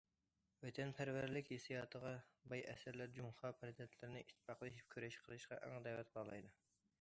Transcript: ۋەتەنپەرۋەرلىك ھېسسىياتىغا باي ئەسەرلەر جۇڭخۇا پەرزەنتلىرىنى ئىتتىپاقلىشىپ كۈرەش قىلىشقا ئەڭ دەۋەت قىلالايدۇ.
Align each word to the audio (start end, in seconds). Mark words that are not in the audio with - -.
ۋەتەنپەرۋەرلىك 0.61 1.51
ھېسسىياتىغا 1.55 2.13
باي 2.53 2.63
ئەسەرلەر 2.71 3.13
جۇڭخۇا 3.19 3.53
پەرزەنتلىرىنى 3.61 4.25
ئىتتىپاقلىشىپ 4.25 4.91
كۈرەش 4.97 5.21
قىلىشقا 5.27 5.61
ئەڭ 5.69 5.79
دەۋەت 5.91 6.11
قىلالايدۇ. 6.19 6.53